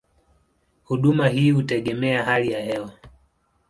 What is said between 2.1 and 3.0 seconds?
hali ya hewa.